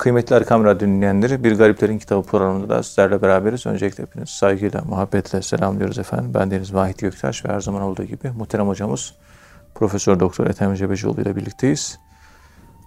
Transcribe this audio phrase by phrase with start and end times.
[0.00, 3.66] Kıymetli Erkam Radyo dinleyenleri, Bir Gariplerin Kitabı programında da sizlerle beraberiz.
[3.66, 6.34] Öncelikle hepiniz saygıyla, muhabbetle selamlıyoruz efendim.
[6.34, 9.14] Ben Deniz Vahit Göktaş ve her zaman olduğu gibi muhterem hocamız
[9.74, 11.98] Profesör Doktor Ethem Cebecioğlu ile birlikteyiz.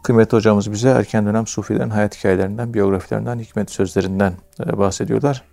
[0.03, 4.33] Kıymetli hocamız bize erken dönem Sufilerin hayat hikayelerinden, biyografilerinden, hikmet sözlerinden
[4.67, 5.43] e, bahsediyorlar.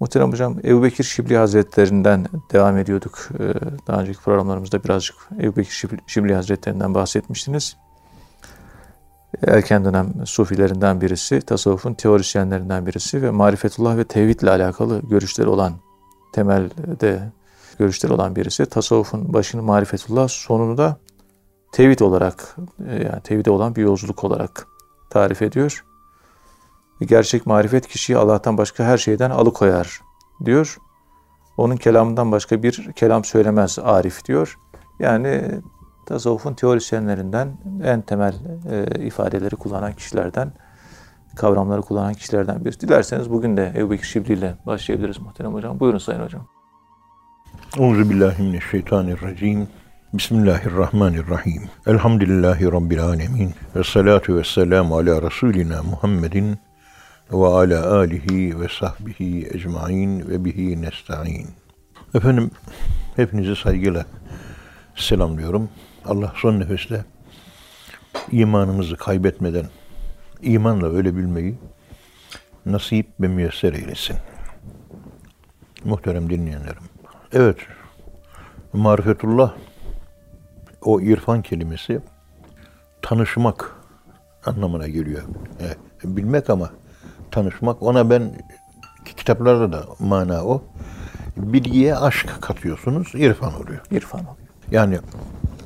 [0.00, 3.28] Muhterem hocam Ebu Bekir Şibli Hazretlerinden devam ediyorduk.
[3.38, 3.44] E,
[3.86, 7.76] daha önceki programlarımızda birazcık Ebu Bekir Şibli Hazretlerinden bahsetmiştiniz
[9.46, 15.72] erken dönem sufilerinden birisi, tasavvufun teorisyenlerinden birisi ve marifetullah ve tevhid ile alakalı görüşleri olan,
[16.32, 17.32] temelde
[17.78, 18.66] görüşleri olan birisi.
[18.66, 20.96] Tasavvufun başını marifetullah, sonunu da
[21.72, 22.56] tevhid olarak,
[22.88, 24.66] e, yani tevhide olan bir yolculuk olarak
[25.10, 25.84] tarif ediyor.
[27.00, 30.00] Gerçek marifet kişiyi Allah'tan başka her şeyden alıkoyar
[30.44, 30.76] diyor.
[31.56, 34.58] Onun kelamından başka bir kelam söylemez Arif diyor.
[34.98, 35.60] Yani
[36.06, 37.48] tasavvufun teorisyenlerinden
[37.84, 38.34] en temel
[38.70, 40.52] e, ifadeleri kullanan kişilerden,
[41.36, 42.80] kavramları kullanan kişilerden birisi.
[42.80, 45.80] Dilerseniz bugün de Ebu Bekir Şibli ile başlayabiliriz muhterem hocam.
[45.80, 46.46] Buyurun sayın hocam.
[47.78, 49.68] Euzu billahi mineşşeytanirracim.
[50.12, 51.62] Bismillahirrahmanirrahim.
[51.86, 53.54] Elhamdülillahi Rabbil alemin.
[53.76, 56.58] Ve salatu ve selamu ala Resulina Muhammedin
[57.32, 61.48] ve ala alihi ve sahbihi ecmain ve bihi nesta'in.
[62.14, 62.50] Efendim,
[63.16, 64.06] hepinizi saygıyla
[64.96, 65.68] selamlıyorum.
[66.04, 67.04] Allah son nefeste
[68.30, 69.66] imanımızı kaybetmeden
[70.42, 71.58] imanla öyle bilmeyi
[72.66, 74.16] nasip ve müyesser eylesin.
[75.84, 76.82] Muhterem dinleyenlerim.
[77.32, 77.56] Evet,
[78.72, 79.54] marifetullah
[80.82, 82.00] o irfan kelimesi
[83.02, 83.76] tanışmak
[84.46, 85.22] anlamına geliyor.
[85.60, 86.70] Evet, bilmek ama
[87.30, 87.82] tanışmak.
[87.82, 88.32] Ona ben
[89.16, 90.64] kitaplarda da mana o.
[91.36, 93.80] Bilgiye aşk katıyorsunuz, irfan oluyor.
[93.90, 94.46] İrfan oluyor.
[94.70, 94.98] Yani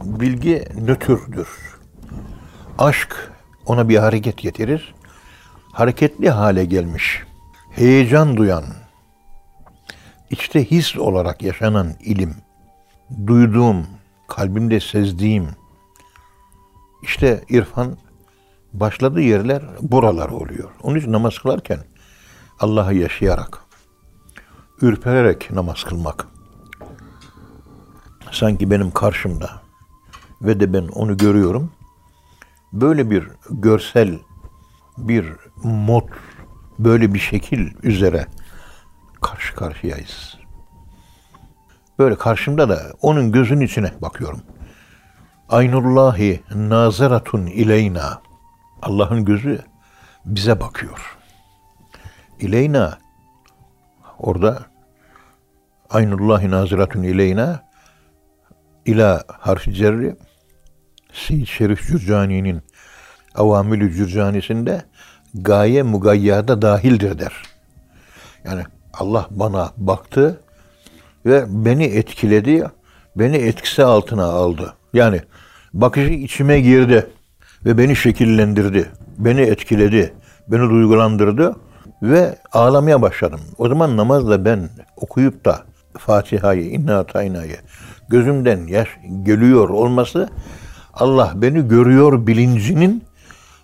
[0.06, 1.48] bilgi nötrdür.
[2.78, 3.32] Aşk
[3.66, 4.94] ona bir hareket getirir.
[5.72, 7.22] Hareketli hale gelmiş,
[7.70, 8.64] heyecan duyan,
[10.30, 12.34] içte his olarak yaşanan ilim,
[13.26, 13.86] duyduğum,
[14.28, 15.48] kalbimde sezdiğim,
[17.02, 17.96] işte irfan
[18.72, 20.70] başladığı yerler buralar oluyor.
[20.82, 21.78] Onun için namaz kılarken
[22.60, 23.58] Allah'ı yaşayarak,
[24.82, 26.26] ürpererek namaz kılmak.
[28.30, 29.65] Sanki benim karşımda
[30.42, 31.72] ve de ben onu görüyorum.
[32.72, 34.18] Böyle bir görsel,
[34.98, 35.32] bir
[35.64, 36.08] mod,
[36.78, 38.26] böyle bir şekil üzere
[39.20, 40.38] karşı karşıyayız.
[41.98, 44.40] Böyle karşımda da onun gözünün içine bakıyorum.
[45.48, 48.22] Aynullahi nazaratun ileyna.
[48.82, 49.60] Allah'ın gözü
[50.24, 51.16] bize bakıyor.
[52.40, 52.98] İleyna
[54.18, 54.66] orada
[55.90, 57.65] Aynullahi naziratun ileyna
[58.86, 60.16] ila harfi cerri
[61.12, 62.62] Seyyid Şerif Cürcani'nin
[63.34, 64.82] Avamülü Cürcanisi'nde
[65.34, 67.32] gaye mugayyada dahildir der.
[68.44, 68.62] Yani
[68.94, 70.40] Allah bana baktı
[71.26, 72.66] ve beni etkiledi,
[73.16, 74.74] beni etkisi altına aldı.
[74.92, 75.20] Yani
[75.74, 77.06] bakışı içime girdi
[77.64, 80.14] ve beni şekillendirdi, beni etkiledi,
[80.48, 81.56] beni duygulandırdı
[82.02, 83.40] ve ağlamaya başladım.
[83.58, 85.62] O zaman namazla ben okuyup da
[85.98, 87.56] Fatiha'yı, İnna Tayna'yı
[88.08, 88.88] gözümden yaş
[89.22, 90.28] geliyor olması
[90.94, 93.04] Allah beni görüyor bilincinin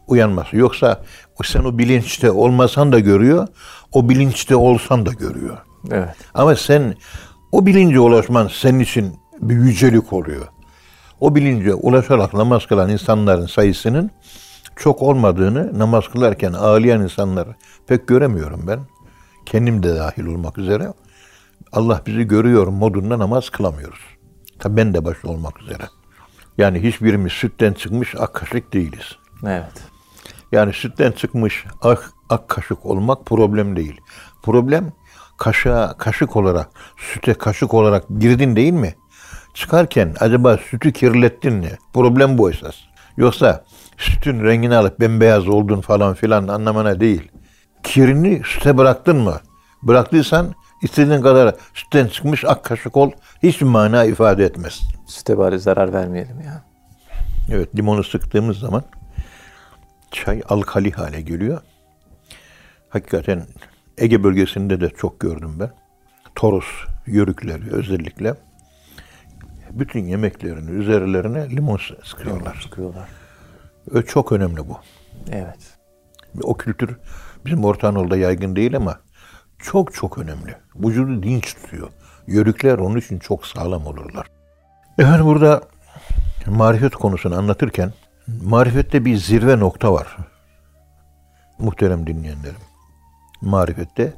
[0.07, 0.57] uyanması.
[0.57, 1.03] Yoksa
[1.45, 3.49] sen o bilinçte olmasan da görüyor,
[3.93, 5.59] o bilinçte olsan da görüyor.
[5.91, 6.09] Evet.
[6.35, 6.95] Ama sen
[7.53, 10.47] o bilince ulaşman senin için bir yücelik oluyor.
[11.21, 14.11] O bilince ulaşarak namaz kılan insanların sayısının
[14.77, 17.55] çok olmadığını namaz kılarken ağlayan insanları
[17.87, 18.81] pek göremiyorum ben.
[19.47, 20.93] Kendim de dahil olmak üzere.
[21.73, 24.12] Allah bizi görüyor modunda namaz kılamıyoruz.
[24.63, 25.83] Tabi ben de başta olmak üzere.
[26.59, 29.17] Yani hiçbirimiz sütten çıkmış ak kaşık değiliz.
[29.47, 29.73] Evet.
[30.53, 34.01] Yani sütten çıkmış ak, ak kaşık olmak problem değil.
[34.43, 34.93] Problem
[35.39, 38.95] kaşığa kaşık olarak, süte kaşık olarak girdin değil mi?
[39.55, 41.79] Çıkarken acaba sütü kirlettin mi?
[41.95, 42.75] Problem bu esas.
[43.17, 43.65] Yoksa
[43.99, 47.31] sütün rengini alıp bembeyaz oldun falan filan anlamına değil.
[47.83, 49.41] Kirini süte bıraktın mı?
[49.83, 53.11] Bıraktıysan istediğin kadar sütten çıkmış ak kaşık ol.
[53.43, 54.81] Hiçbir mana ifade etmez.
[55.07, 56.65] Süte bari zarar vermeyelim ya.
[57.51, 58.83] Evet limonu sıktığımız zaman
[60.11, 61.61] çay alkali hale geliyor.
[62.89, 63.47] Hakikaten
[63.99, 65.71] Ege bölgesinde de çok gördüm ben.
[66.35, 66.65] Toros
[67.07, 68.35] yörükleri özellikle
[69.71, 72.61] bütün yemeklerini üzerlerine limon sıkıyorlar.
[72.63, 73.09] Sıkıyorlar.
[73.95, 74.79] Ve çok önemli bu.
[75.31, 75.79] Evet.
[76.43, 76.97] O kültür
[77.47, 79.01] bizim Orta Anadolu'da yaygın değil ama
[79.63, 80.57] çok çok önemli.
[80.77, 81.91] Vücudu dinç tutuyor.
[82.27, 84.27] Yörükler onun için çok sağlam olurlar.
[84.99, 85.63] Efendim burada
[86.47, 87.93] marifet konusunu anlatırken
[88.43, 90.17] marifette bir zirve nokta var.
[91.59, 92.61] muhterem dinleyenlerim.
[93.41, 94.13] Marifette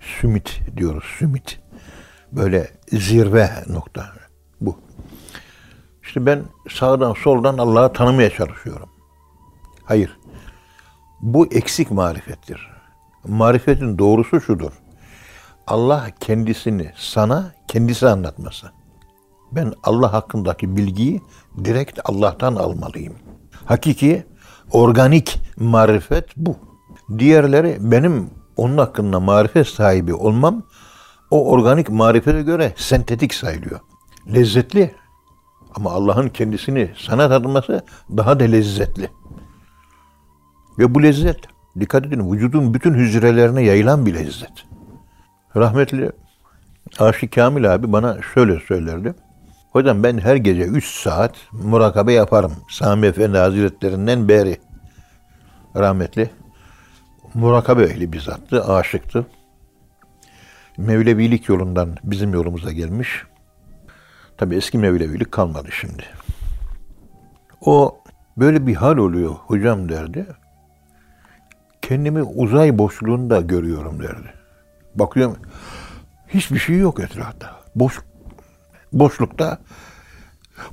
[0.00, 1.60] sümit diyoruz, sümit.
[2.32, 4.06] Böyle zirve nokta
[4.60, 4.78] bu.
[6.02, 8.88] İşte ben sağdan soldan Allah'ı tanımaya çalışıyorum.
[9.84, 10.18] Hayır.
[11.20, 12.77] Bu eksik marifettir.
[13.26, 14.72] Marifetin doğrusu şudur.
[15.66, 18.70] Allah kendisini sana kendisi anlatması.
[19.52, 21.22] Ben Allah hakkındaki bilgiyi
[21.64, 23.14] direkt Allah'tan almalıyım.
[23.64, 24.26] Hakiki,
[24.72, 26.56] organik marifet bu.
[27.18, 30.62] Diğerleri benim onun hakkında marifet sahibi olmam
[31.30, 33.80] o organik marifete göre sentetik sayılıyor.
[34.34, 34.94] Lezzetli
[35.74, 37.84] ama Allah'ın kendisini sana tanıması
[38.16, 39.10] daha da lezzetli.
[40.78, 41.40] Ve bu lezzet,
[41.80, 44.52] dikkat edin, vücudun bütün hücrelerine yayılan bir lezzet.
[45.56, 46.12] Rahmetli
[46.98, 49.14] Aşık Kamil abi bana şöyle söylerdi.
[49.72, 52.52] Hocam ben her gece 3 saat murakabe yaparım.
[52.70, 54.56] Sami Efendi Hazretlerinden beri.
[55.76, 56.30] Rahmetli.
[57.34, 59.26] Murakabe ehli bizattı, aşıktı.
[60.76, 63.22] Mevlevilik yolundan bizim yolumuza gelmiş.
[64.36, 66.04] Tabi eski Mevlevilik kalmadı şimdi.
[67.60, 67.98] O
[68.36, 70.26] böyle bir hal oluyor hocam derdi.
[71.82, 74.34] Kendimi uzay boşluğunda görüyorum derdi.
[74.94, 75.36] Bakıyorum
[76.28, 77.56] hiçbir şey yok etrafta.
[77.74, 78.00] Boş
[78.92, 79.58] boşlukta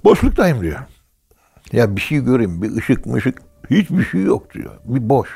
[0.03, 0.79] boşluktayım diyor.
[1.71, 4.71] Ya bir şey göreyim, bir ışık mışık hiçbir şey yok diyor.
[4.85, 5.29] Bir boş.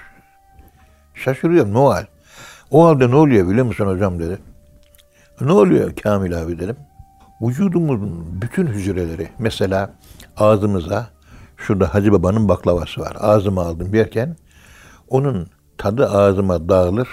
[1.14, 2.06] Şaşırıyorum hal?
[2.72, 4.38] O halde ne oluyor biliyor musun hocam dedi.
[5.42, 6.76] Ne oluyor Kamil abi dedim.
[7.42, 9.94] Vücudumuzun bütün hücreleri mesela
[10.38, 11.10] ağzımıza
[11.58, 13.18] şurada Hacı Baba'nın baklavası var.
[13.20, 14.36] Ağzıma aldım yerken
[15.10, 15.50] onun
[15.80, 17.10] tadı ağzıma dağılır.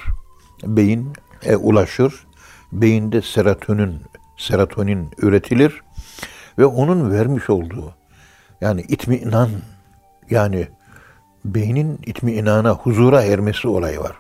[0.65, 2.27] Beyin e, ulaşır.
[2.73, 4.01] Beyinde serotonin
[4.37, 5.83] serotonin üretilir
[6.59, 7.95] ve onun vermiş olduğu
[8.61, 9.51] yani itminan
[10.31, 10.69] yani
[11.45, 14.13] beynin itminana, huzura ermesi olayı var.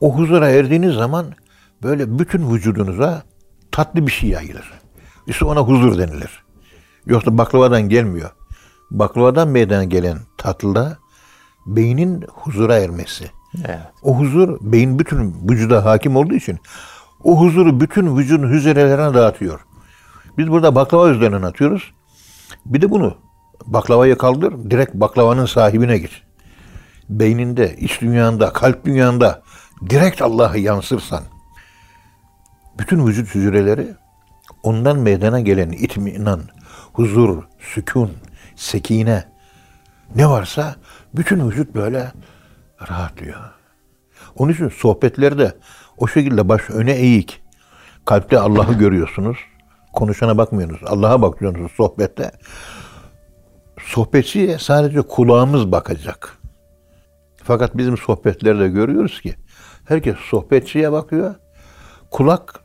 [0.00, 1.26] O huzura erdiğiniz zaman
[1.82, 3.22] böyle bütün vücudunuza
[3.72, 4.72] tatlı bir şey yayılır.
[5.26, 6.44] İşte ona huzur denilir.
[7.06, 8.30] Yoksa baklavadan gelmiyor.
[8.90, 10.98] Baklavadan meydana gelen tatlıda
[11.66, 13.30] beynin huzura ermesi.
[13.64, 13.78] Evet.
[14.02, 16.58] O huzur beyin bütün vücuda hakim olduğu için
[17.24, 19.60] o huzuru bütün vücudun hücrelerine dağıtıyor.
[20.38, 21.92] Biz burada baklava üzerinden atıyoruz.
[22.66, 23.16] Bir de bunu
[23.66, 26.22] baklavayı kaldır, direkt baklavanın sahibine git.
[27.08, 29.42] Beyninde, iç dünyanda, kalp dünyanda
[29.90, 31.22] direkt Allah'ı yansırsan
[32.78, 33.88] bütün vücut hücreleri
[34.62, 36.40] ondan meydana gelen itminan,
[36.92, 38.10] huzur, sükun,
[38.56, 39.24] sekine
[40.14, 40.76] ne varsa
[41.14, 42.12] bütün vücut böyle
[42.90, 43.40] rahatlıyor.
[44.36, 45.56] Onun için sohbetlerde
[45.96, 47.42] o şekilde baş öne eğik.
[48.04, 49.38] Kalpte Allah'ı görüyorsunuz.
[49.92, 50.82] Konuşana bakmıyorsunuz.
[50.86, 52.30] Allah'a bakıyorsunuz sohbette.
[53.82, 56.38] Sohbetçiye sadece kulağımız bakacak.
[57.44, 59.34] Fakat bizim sohbetlerde görüyoruz ki
[59.84, 61.34] herkes sohbetçiye bakıyor.
[62.10, 62.60] Kulak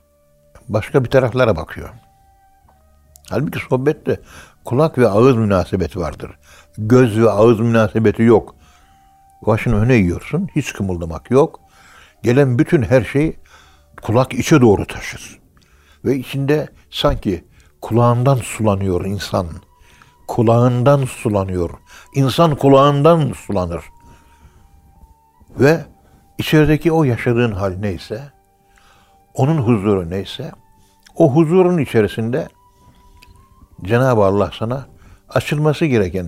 [0.70, 1.90] başka bir taraflara bakıyor.
[3.30, 4.20] Halbuki sohbette
[4.66, 6.32] kulak ve ağız münasebeti vardır.
[6.78, 8.56] Göz ve ağız münasebeti yok.
[9.46, 10.50] Başını öne yiyorsun.
[10.56, 11.60] Hiç kımıldamak yok.
[12.24, 13.36] Gelen bütün her şey
[14.02, 15.40] kulak içe doğru taşır.
[16.06, 17.44] Ve içinde sanki
[17.82, 19.48] kulağından sulanıyor insan.
[20.28, 21.70] Kulağından sulanıyor.
[22.16, 23.84] İnsan kulağından sulanır.
[25.60, 25.86] Ve
[26.38, 28.22] içerideki o yaşadığın hal neyse,
[29.34, 30.52] onun huzuru neyse,
[31.16, 32.48] o huzurun içerisinde
[33.84, 34.86] Cenab-ı Allah sana
[35.30, 36.28] açılması gereken,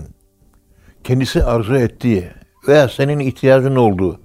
[1.04, 2.30] kendisi arzu ettiği
[2.68, 4.20] veya senin ihtiyacın olduğu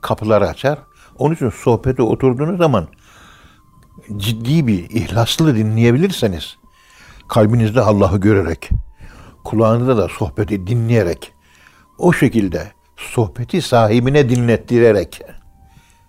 [0.00, 0.78] kapıları açar.
[1.18, 2.88] Onun için sohbete oturduğunuz zaman
[4.16, 6.56] ciddi bir ihlaslı dinleyebilirseniz
[7.28, 8.70] kalbinizde Allah'ı görerek,
[9.44, 11.32] kulağınızda da sohbeti dinleyerek,
[11.98, 15.22] o şekilde sohbeti sahibine dinlettirerek,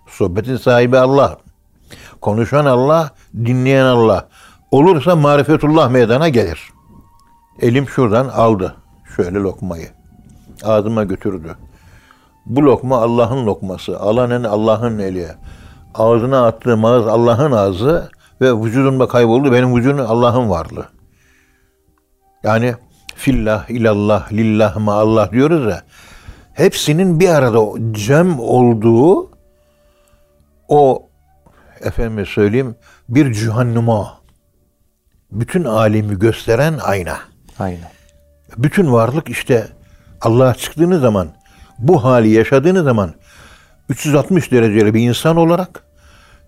[0.06, 1.38] sohbetin sahibi Allah,
[2.20, 4.28] konuşan Allah, dinleyen Allah,
[4.70, 6.70] olursa marifetullah meydana gelir.
[7.60, 8.76] Elim şuradan aldı
[9.16, 9.88] şöyle lokmayı.
[10.64, 11.56] Ağzıma götürdü.
[12.46, 14.00] Bu lokma Allah'ın lokması.
[14.00, 15.28] Alanen Allah'ın eli.
[15.94, 19.52] Ağzına attığım ağız Allah'ın ağzı ve vücudumda kayboldu.
[19.52, 20.86] Benim vücudum Allah'ın varlığı.
[22.42, 22.74] Yani
[23.14, 25.82] fillah, ilallah, lillah ma Allah diyoruz ya.
[26.54, 27.60] Hepsinin bir arada
[27.92, 29.30] cem olduğu
[30.68, 31.08] o
[31.80, 32.76] efendime söyleyeyim
[33.08, 34.22] bir cihannuma.
[35.30, 37.18] Bütün alemi gösteren ayna.
[37.58, 37.90] Ayna.
[38.56, 39.68] Bütün varlık işte
[40.20, 41.28] Allah'a çıktığınız zaman
[41.82, 43.14] bu hali yaşadığınız zaman
[43.88, 45.84] 360 dereceli bir insan olarak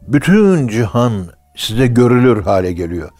[0.08, 1.12] bütün cihan
[1.56, 3.10] size görülür hale geliyor.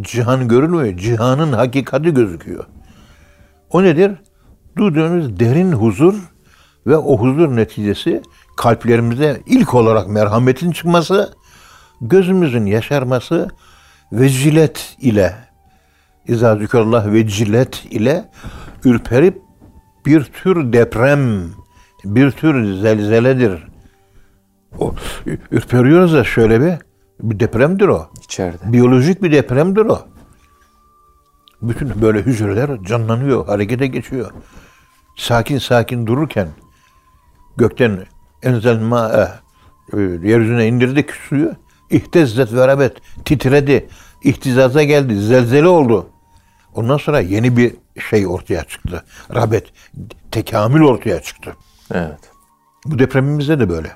[0.00, 2.64] Cihan görülmüyor, cihanın hakikati gözüküyor.
[3.70, 4.12] O nedir?
[4.76, 6.14] Duyduğunuz derin huzur
[6.86, 8.22] Ve o huzur neticesi
[8.56, 11.32] kalplerimize ilk olarak merhametin çıkması,
[12.00, 13.48] gözümüzün yaşarması
[14.12, 15.36] vecilet ile
[16.28, 18.24] İzâ zükerallah vecilet ile
[18.84, 19.42] ürperip
[20.08, 21.50] bir tür deprem,
[22.04, 23.68] bir tür zelzeledir.
[24.78, 24.94] O,
[25.50, 26.74] ürperiyoruz da şöyle bir,
[27.20, 28.08] bir depremdir o.
[28.24, 28.72] İçeride.
[28.72, 29.98] Biyolojik bir depremdir o.
[31.62, 34.30] Bütün böyle hücreler canlanıyor, harekete geçiyor.
[35.16, 36.48] Sakin sakin dururken
[37.56, 38.06] gökten
[38.42, 39.28] enzel ma'e
[39.92, 41.52] e, yeryüzüne indirdik suyu.
[41.90, 43.88] İhtezzet ve rabet titredi.
[44.24, 45.20] ihtizaza geldi.
[45.20, 46.06] Zelzele oldu.
[46.74, 47.74] Ondan sonra yeni bir
[48.10, 49.04] şey ortaya çıktı.
[49.34, 49.66] Rabet,
[50.30, 51.56] tekamül ortaya çıktı.
[51.94, 52.18] Evet.
[52.86, 53.92] Bu depremimizde de böyle.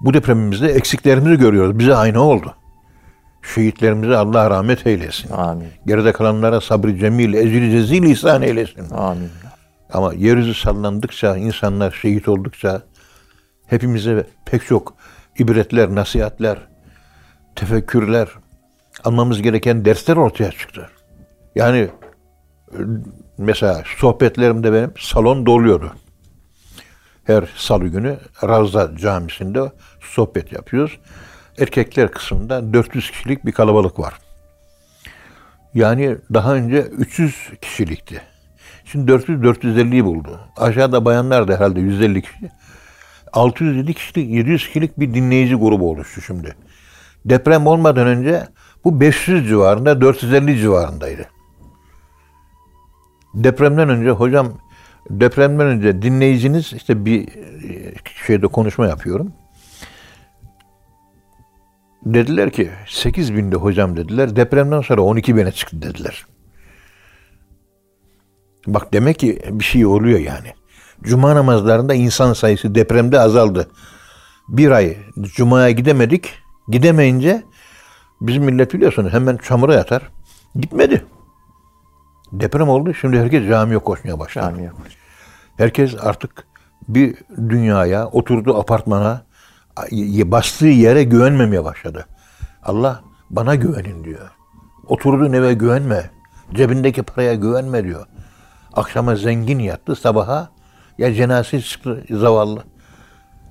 [0.00, 1.78] Bu depremimizde eksiklerimizi görüyoruz.
[1.78, 2.54] Bize aynı oldu.
[3.54, 5.32] Şehitlerimize Allah rahmet eylesin.
[5.32, 5.68] Amin.
[5.86, 8.90] Geride kalanlara sabrı cemil, ecri cezil ihsan eylesin.
[8.90, 9.30] Amin.
[9.92, 12.82] Ama yeryüzü sallandıkça, insanlar şehit oldukça
[13.66, 14.94] hepimize pek çok
[15.38, 16.58] ibretler, nasihatler,
[17.56, 18.28] tefekkürler,
[19.04, 20.90] almamız gereken dersler ortaya çıktı.
[21.54, 21.88] Yani
[23.38, 25.92] mesela sohbetlerimde benim salon doluyordu.
[27.24, 30.98] Her salı günü Ravza Camisi'nde sohbet yapıyoruz.
[31.58, 34.14] Erkekler kısmında 400 kişilik bir kalabalık var.
[35.74, 38.22] Yani daha önce 300 kişilikti.
[38.84, 40.40] Şimdi 400-450'yi buldu.
[40.56, 42.50] Aşağıda bayanlar da herhalde 150 kişi.
[43.32, 46.56] 607 kişilik, 700 kişilik bir dinleyici grubu oluştu şimdi.
[47.24, 48.46] Deprem olmadan önce
[48.84, 51.28] bu 500 civarında, 450 civarındaydı.
[53.36, 54.52] Depremden önce hocam,
[55.10, 57.94] depremden önce dinleyiciniz işte bir e,
[58.26, 59.32] şeyde konuşma yapıyorum.
[62.04, 64.36] Dediler ki 8 binde hocam dediler.
[64.36, 66.26] Depremden sonra 12 bine çıktı dediler.
[68.66, 70.52] Bak demek ki bir şey oluyor yani.
[71.02, 73.68] Cuma namazlarında insan sayısı depremde azaldı.
[74.48, 76.34] Bir ay Cuma'ya gidemedik.
[76.68, 77.42] Gidemeyince
[78.20, 80.02] bizim millet biliyorsunuz hemen çamura yatar.
[80.54, 81.04] Gitmedi.
[82.40, 82.94] Deprem oldu.
[82.94, 84.44] Şimdi herkes camiye koşmaya başladı.
[84.44, 84.96] Camiye koş.
[85.56, 86.46] Herkes artık
[86.88, 89.22] bir dünyaya, oturduğu apartmana,
[90.24, 92.06] bastığı yere güvenmemeye başladı.
[92.62, 93.00] Allah
[93.30, 94.30] bana güvenin diyor.
[94.86, 96.10] Oturduğun eve güvenme.
[96.54, 98.06] Cebindeki paraya güvenme diyor.
[98.72, 100.50] Akşama zengin yattı, sabaha
[100.98, 102.64] ya cenazesi çıktı zavallı.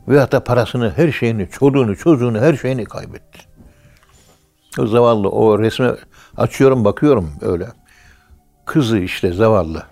[0.08, 3.40] Ve hatta parasını, her şeyini, çoluğunu, çocuğunu, her şeyini kaybetti.
[4.80, 5.92] O zavallı, o resme
[6.38, 7.68] açıyorum, bakıyorum öyle.
[8.66, 9.84] Kızı işte zavallı.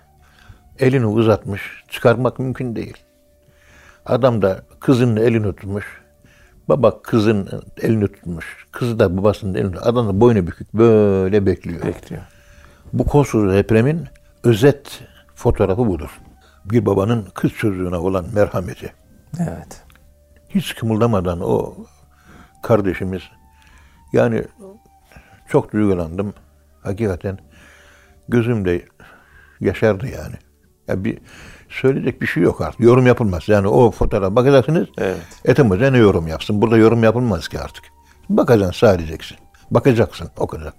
[0.78, 2.96] Elini uzatmış, çıkarmak mümkün değil.
[4.06, 6.02] Adam da kızının elini tutmuş.
[6.68, 8.66] Baba kızın elini tutmuş.
[8.72, 11.82] Kızı da babasının elini Adam da boynu bükük böyle bekliyor.
[11.86, 12.22] Bekliyor.
[12.92, 14.06] Bu kolsuz depremin
[14.44, 15.02] özet
[15.34, 16.20] fotoğrafı budur.
[16.64, 18.92] Bir babanın kız çocuğuna olan merhameti.
[19.40, 19.82] Evet.
[20.48, 21.74] Hiç kımıldamadan o
[22.62, 23.22] kardeşimiz
[24.12, 24.44] yani
[25.48, 26.34] çok duygulandım.
[26.82, 27.38] Hakikaten
[28.28, 28.84] gözümde
[29.60, 30.34] yaşardı yani.
[30.88, 31.18] Ya bir
[31.68, 32.80] söyleyecek bir şey yok artık.
[32.80, 33.48] Yorum yapılmaz.
[33.48, 34.88] Yani o fotoğraf bakacaksınız.
[34.98, 35.20] Evet.
[35.44, 36.62] Etimize ne yorum yapsın?
[36.62, 37.84] Burada yorum yapılmaz ki artık.
[38.28, 39.18] Bakacaksın, sadece.
[39.70, 40.72] Bakacaksın, o kadar.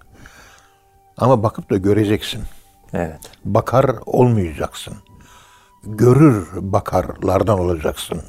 [1.16, 2.42] Ama bakıp da göreceksin.
[2.92, 3.20] Evet.
[3.44, 4.94] Bakar olmayacaksın.
[5.84, 8.22] Görür bakarlardan olacaksın.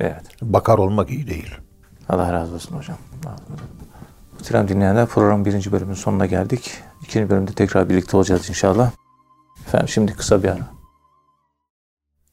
[0.00, 0.22] Evet.
[0.42, 1.54] Bakar olmak iyi değil.
[2.08, 2.96] Allah razı olsun hocam.
[4.32, 6.82] Muhterem dinleyenler programın birinci bölümünün sonuna geldik.
[7.02, 8.90] İkinci bölümde tekrar birlikte olacağız inşallah.
[9.66, 10.72] Efendim şimdi kısa bir ara.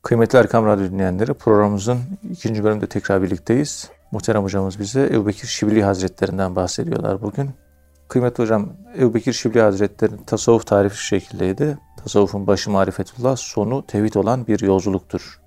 [0.03, 1.99] Kıymetli Erkam Radyo dinleyenleri programımızın
[2.31, 3.89] ikinci bölümünde tekrar birlikteyiz.
[4.11, 7.49] Muhterem hocamız bize Ebu Bekir Şibli Hazretlerinden bahsediyorlar bugün.
[8.07, 11.77] Kıymetli hocam Ebu Bekir Şibli Hazretleri'nin tasavvuf tarifi şu şekildeydi.
[12.03, 15.41] Tasavvufun başı marifetullah, sonu tevhid olan bir yolculuktur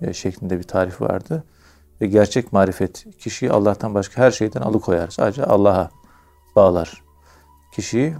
[0.00, 1.44] e, şeklinde bir tarif vardı.
[2.00, 5.08] Ve gerçek marifet kişiyi Allah'tan başka her şeyden alıkoyar.
[5.08, 5.90] Sadece Allah'a
[6.56, 7.02] bağlar.
[7.72, 8.14] Kişiyi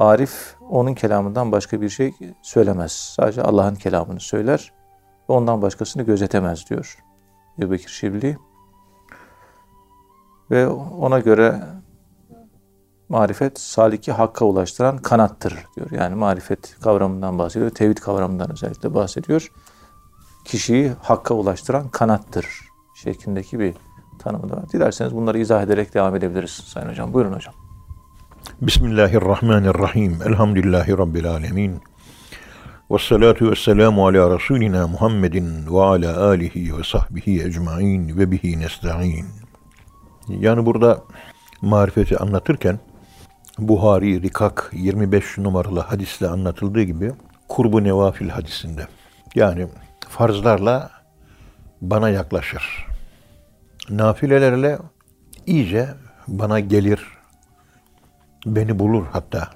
[0.00, 2.92] Arif onun kelamından başka bir şey söylemez.
[2.92, 4.72] Sadece Allah'ın kelamını söyler
[5.28, 6.98] ve ondan başkasını gözetemez diyor
[7.58, 8.38] Ebu Şibli.
[10.50, 11.62] Ve ona göre
[13.08, 15.90] marifet saliki hakka ulaştıran kanattır diyor.
[15.90, 17.70] Yani marifet kavramından bahsediyor.
[17.70, 19.52] Tevhid kavramından özellikle bahsediyor.
[20.44, 22.46] Kişiyi hakka ulaştıran kanattır
[22.94, 23.74] şeklindeki bir
[24.18, 24.68] tanımı da var.
[24.72, 27.12] Dilerseniz bunları izah ederek devam edebiliriz Sayın Hocam.
[27.12, 27.59] Buyurun hocam.
[28.62, 30.18] Bismillahirrahmanirrahim.
[30.26, 31.80] Elhamdülillahi Rabbil alemin.
[32.90, 38.60] Ve salatu ve selamu ala Resulina Muhammedin ve ala alihi ve sahbihi ecmain ve bihi
[38.60, 39.26] nesta'in.
[40.28, 41.02] Yani burada
[41.62, 42.78] marifeti anlatırken
[43.58, 47.12] Buhari Rikak 25 numaralı hadisle anlatıldığı gibi
[47.48, 48.86] kurbu nevafil hadisinde
[49.34, 49.66] yani
[50.08, 50.90] farzlarla
[51.80, 52.86] bana yaklaşır.
[53.90, 54.78] Nafilelerle
[55.46, 55.88] iyice
[56.28, 57.19] bana gelir,
[58.46, 59.48] beni bulur hatta.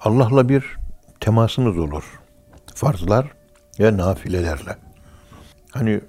[0.00, 0.76] Allah'la bir
[1.20, 2.20] temasınız olur.
[2.74, 3.26] Farzlar
[3.80, 4.76] ve nafilelerle.
[5.70, 6.00] Hani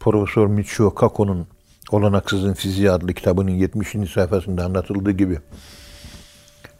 [0.00, 1.46] Profesör Michio Kako'nun
[1.90, 4.12] Olanaksızın Fiziği adlı kitabının 70.
[4.12, 5.38] sayfasında anlatıldığı gibi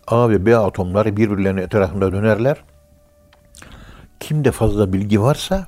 [0.07, 2.65] A ve B atomları birbirlerinin etrafında dönerler.
[4.21, 5.67] Kimde fazla bilgi varsa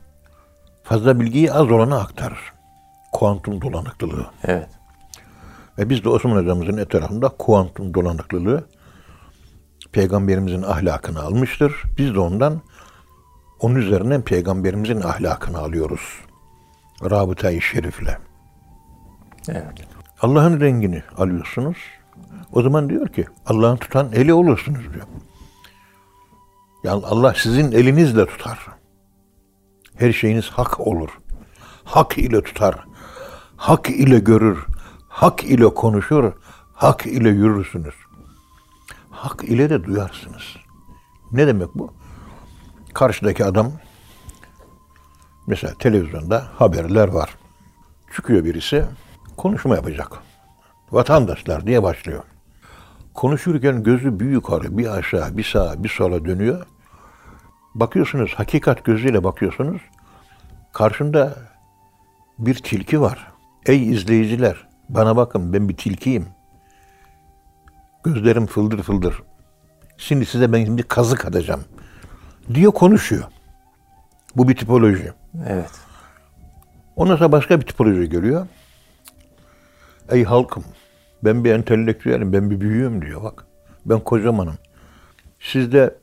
[0.82, 2.52] fazla bilgiyi az olana aktarır.
[3.12, 4.26] Kuantum dolanıklılığı.
[4.44, 4.68] Evet.
[5.78, 8.64] Ve biz de Osman Hocamızın etrafında kuantum dolanıklılığı
[9.92, 11.82] peygamberimizin ahlakını almıştır.
[11.98, 12.60] Biz de ondan
[13.60, 16.20] onun üzerinden peygamberimizin ahlakını alıyoruz.
[17.02, 18.18] Rabıta-i Şerif'le.
[19.48, 19.86] Evet.
[20.20, 21.76] Allah'ın rengini alıyorsunuz.
[22.52, 25.06] O zaman diyor ki Allah'ın tutan eli olursunuz diyor.
[26.84, 28.58] Yani Allah sizin elinizle tutar.
[29.96, 31.10] Her şeyiniz hak olur.
[31.84, 32.84] Hak ile tutar.
[33.56, 34.66] Hak ile görür.
[35.08, 36.32] Hak ile konuşur.
[36.72, 37.94] Hak ile yürürsünüz.
[39.22, 40.42] Hak ile de duyarsınız.
[41.32, 41.94] Ne demek bu?
[42.94, 43.72] Karşıdaki adam
[45.46, 47.34] mesela televizyonda haberler var.
[48.16, 48.84] Çıkıyor birisi
[49.36, 50.18] konuşma yapacak.
[50.92, 52.22] Vatandaşlar diye başlıyor.
[53.14, 56.66] Konuşurken gözü bir yukarı, bir aşağı, bir sağa, bir sola dönüyor.
[57.74, 59.82] Bakıyorsunuz, hakikat gözüyle bakıyorsunuz.
[60.72, 61.36] Karşında
[62.38, 63.32] bir tilki var.
[63.66, 66.26] Ey izleyiciler, bana bakın ben bir tilkiyim.
[68.04, 69.22] Gözlerim fıldır fıldır.
[69.96, 71.64] Şimdi size ben şimdi kazık atacağım.
[72.54, 73.24] Diyor konuşuyor.
[74.36, 75.12] Bu bir tipoloji.
[75.46, 75.70] Evet.
[76.96, 78.46] Ondan sonra başka bir tipoloji görüyor.
[80.10, 80.64] Ey halkım,
[81.24, 83.46] ben bir entelektüelim, ben bir büyüğüm diyor bak.
[83.86, 84.54] Ben kocamanım.
[85.40, 85.96] Siz de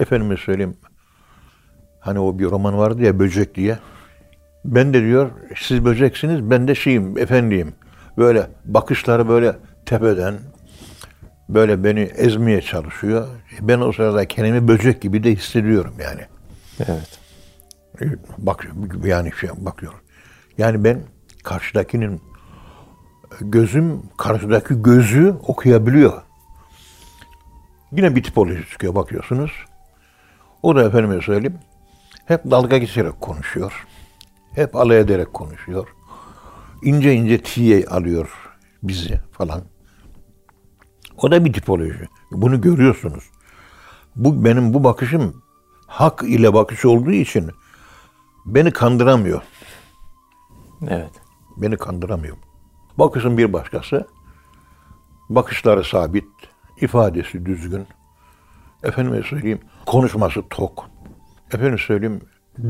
[0.00, 0.76] efendime söyleyeyim
[2.00, 3.78] hani o bir roman vardı ya böcek diye.
[4.64, 7.74] Ben de diyor siz böceksiniz ben de şeyim efendiyim.
[8.18, 9.56] Böyle bakışları böyle
[9.86, 10.34] tepeden
[11.54, 13.28] böyle beni ezmeye çalışıyor.
[13.60, 16.20] Ben o sırada kendimi böcek gibi de hissediyorum yani.
[16.80, 17.18] Evet.
[18.38, 18.66] Bak
[19.04, 19.92] yani şey bakıyor.
[20.58, 21.02] Yani ben
[21.44, 22.20] karşıdakinin
[23.40, 26.22] gözüm karşıdaki gözü okuyabiliyor.
[27.92, 29.50] Yine bir tipoloji çıkıyor bakıyorsunuz.
[30.62, 31.58] O da efendime söyleyeyim
[32.24, 33.86] hep dalga geçerek konuşuyor.
[34.54, 35.88] Hep alay ederek konuşuyor.
[36.82, 38.28] İnce ince tiye alıyor
[38.82, 39.62] bizi falan.
[41.22, 42.08] O da bir tipoloji.
[42.30, 43.24] Bunu görüyorsunuz.
[44.16, 45.42] Bu benim bu bakışım
[45.86, 47.50] hak ile bakış olduğu için
[48.46, 49.42] beni kandıramıyor.
[50.88, 51.10] Evet.
[51.56, 52.36] Beni kandıramıyor.
[52.98, 54.06] Bakışın bir başkası.
[55.28, 56.28] Bakışları sabit,
[56.80, 57.86] ifadesi düzgün.
[58.82, 60.90] Efendime söyleyeyim, konuşması tok.
[61.52, 62.20] Efendim söyleyeyim,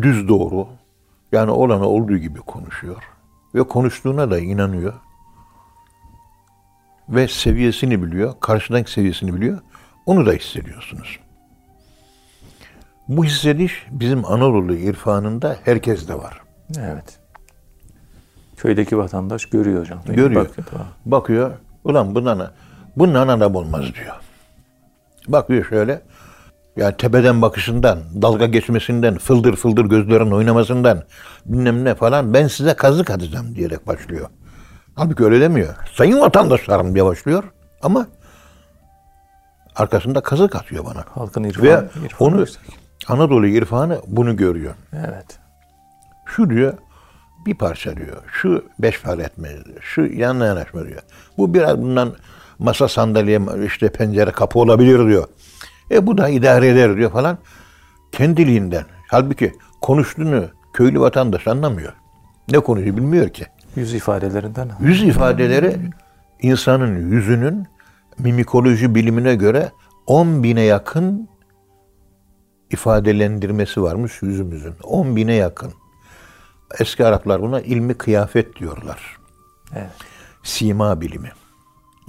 [0.02, 0.68] düz doğru.
[1.32, 3.02] Yani olanı olduğu gibi konuşuyor.
[3.54, 4.94] Ve konuştuğuna da inanıyor.
[7.10, 9.58] Ve seviyesini biliyor, karşıdaki seviyesini biliyor.
[10.06, 11.18] Onu da hissediyorsunuz.
[13.08, 16.40] Bu hissediş bizim Anadolu irfanında herkeste var.
[16.78, 17.18] Evet.
[18.56, 20.00] Köydeki vatandaş görüyor hocam.
[20.06, 20.44] Görüyor.
[20.44, 20.86] Bakıyor, tamam.
[21.06, 21.50] Bakıyor.
[21.84, 22.50] Ulan bundan,
[22.96, 24.14] bundan adam olmaz diyor.
[25.28, 26.02] Bakıyor şöyle.
[26.76, 31.02] Yani tepeden bakışından, dalga geçmesinden, fıldır fıldır gözlerin oynamasından
[31.46, 34.28] bilmem ne falan ben size kazık atacağım diyerek başlıyor.
[35.00, 35.74] Halbuki öyle demiyor.
[35.94, 37.44] Sayın vatandaşlarım diye başlıyor
[37.82, 38.06] ama
[39.76, 41.04] arkasında kazık atıyor bana.
[41.14, 41.66] Halkın irfanı.
[41.66, 42.62] Ve irfanı onu yüksek.
[43.08, 44.74] Anadolu irfanı bunu görüyor.
[44.92, 45.38] Evet.
[46.26, 46.74] Şu diyor
[47.46, 48.22] bir parça diyor.
[48.32, 49.60] Şu beş para etmez.
[49.80, 51.02] Şu yanına yanaşma diyor.
[51.38, 52.12] Bu biraz bundan
[52.58, 55.28] masa sandalye işte pencere kapı olabilir diyor.
[55.90, 57.38] E bu da idare eder diyor falan.
[58.12, 58.84] Kendiliğinden.
[59.08, 61.92] Halbuki konuştuğunu köylü vatandaş anlamıyor.
[62.50, 63.46] Ne konuşuyor bilmiyor ki.
[63.76, 64.70] Yüz ifadelerinden.
[64.80, 65.76] Yüz ifadeleri
[66.42, 67.66] insanın yüzünün
[68.18, 69.72] mimikoloji bilimine göre
[70.06, 71.28] 10 bine yakın
[72.70, 74.74] ifadelendirmesi varmış yüzümüzün.
[74.82, 75.72] 10 bine yakın.
[76.78, 79.16] Eski Araplar buna ilmi kıyafet diyorlar.
[79.76, 79.90] Evet.
[80.42, 81.32] Sima bilimi.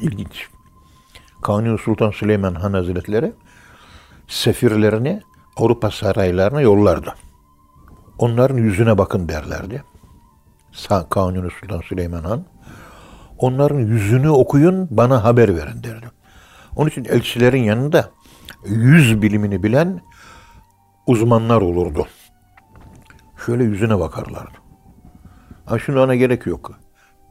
[0.02, 0.48] İlginç.
[1.42, 3.34] Kanuni Sultan Süleyman Han Hazretleri
[4.28, 5.22] sefirlerini
[5.58, 7.16] Avrupa saraylarına yollardı.
[8.18, 9.84] Onların yüzüne bakın derlerdi.
[11.10, 12.46] Kanuni Sultan Süleyman Han.
[13.38, 16.06] Onların yüzünü okuyun, bana haber verin derdi.
[16.76, 18.10] Onun için elçilerin yanında
[18.66, 20.02] yüz bilimini bilen
[21.08, 22.08] uzmanlar olurdu.
[23.46, 24.58] Şöyle yüzüne bakarlardı.
[25.66, 26.72] Ha şimdi ona gerek yok.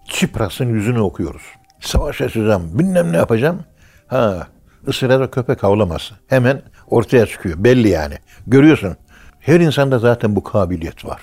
[0.09, 1.43] Çipras'ın yüzünü okuyoruz.
[1.81, 3.65] Savaş açacağım, bilmem ne yapacağım.
[4.07, 4.47] Ha,
[4.89, 6.15] ısırada köpek havlaması.
[6.27, 7.65] Hemen ortaya çıkıyor.
[7.65, 8.15] Belli yani.
[8.47, 8.97] Görüyorsun.
[9.41, 11.21] Her insanda zaten bu kabiliyet var.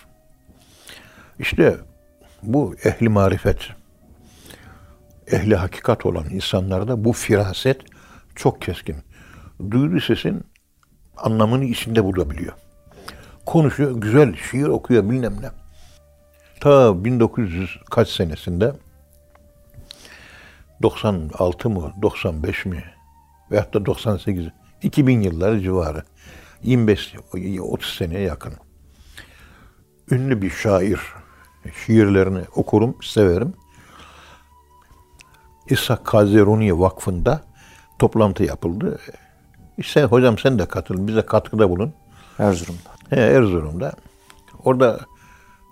[1.40, 1.78] İşte
[2.44, 3.60] bu ehli marifet,
[5.28, 7.82] ehli hakikat olan insanlarda bu firaset
[8.36, 8.96] çok keskin.
[9.72, 10.44] Duyduğu sesin
[11.18, 12.54] anlamını içinde bulabiliyor.
[13.46, 15.50] Konuşuyor, güzel şiir okuyor bilmem ne.
[16.60, 18.74] Ta 1900 kaç senesinde
[20.82, 22.84] 96 mı 95 mi
[23.52, 24.48] veyahut da 98
[24.82, 26.04] 2000 yılları civarı
[26.64, 28.54] 25-30 seneye yakın.
[30.12, 31.00] Ünlü bir şair.
[31.86, 33.54] Şiirlerini okurum, severim.
[35.70, 37.42] İshak Kazeruni Vakfı'nda
[38.00, 39.00] toplantı yapıldı.
[39.78, 41.94] İşte hocam sen de katıl, bize katkıda bulun.
[42.40, 43.16] Erzurum'da.
[43.16, 43.92] He, Erzurum'da.
[44.64, 45.00] Orada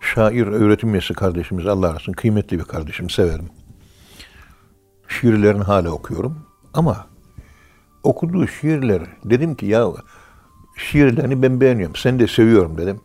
[0.02, 3.50] şair öğretim üyesi kardeşimiz Allah arasın kıymetli bir kardeşim severim.
[5.08, 6.48] Şiirlerini hala okuyorum.
[6.74, 7.08] Ama
[8.04, 9.88] okuduğu şiirler dedim ki ya
[10.78, 11.96] şiirlerini ben beğeniyorum.
[11.96, 13.02] Sen de seviyorum dedim.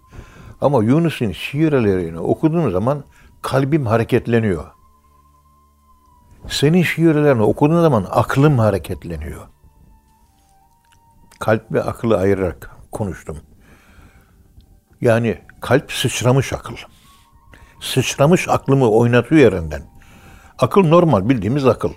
[0.61, 3.05] Ama Yunus'un şiirlerini okuduğum zaman
[3.43, 4.65] kalbim hareketleniyor.
[6.49, 9.49] Senin şiirlerini okuduğun zaman aklım hareketleniyor.
[11.39, 13.37] Kalp ve aklı ayırarak konuştum.
[15.01, 16.77] Yani kalp sıçramış akıl.
[17.81, 19.83] Sıçramış aklımı oynatıyor yerinden.
[20.59, 21.93] Akıl normal bildiğimiz akıl.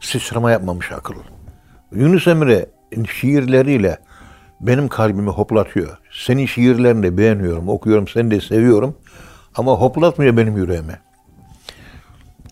[0.00, 1.14] Sıçrama yapmamış akıl.
[1.92, 2.70] Yunus Emre
[3.12, 3.98] şiirleriyle
[4.60, 5.98] benim kalbimi hoplatıyor.
[6.12, 8.96] Senin şiirlerini de beğeniyorum, okuyorum, seni de seviyorum.
[9.54, 11.00] Ama hoplatmıyor benim yüreğime.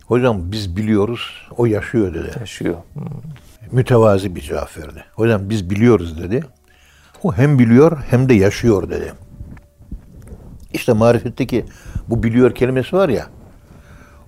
[0.06, 2.30] Hocam biz biliyoruz, o yaşıyor dedi.
[2.40, 2.74] Yaşıyor.
[2.92, 3.02] Hmm.
[3.72, 5.04] Mütevazi bir cevap verdi.
[5.14, 6.44] Hocam biz biliyoruz dedi.
[7.22, 9.12] O hem biliyor hem de yaşıyor dedi.
[10.72, 11.64] İşte marifetteki
[12.08, 13.26] bu biliyor kelimesi var ya,